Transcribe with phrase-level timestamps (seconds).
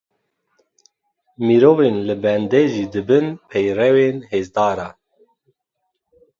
[1.45, 4.95] Mirovên li bende jî dibin peyrewên hêzdaran.